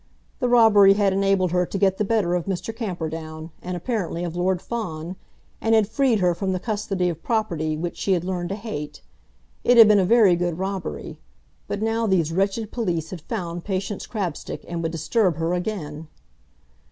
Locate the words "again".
15.53-16.07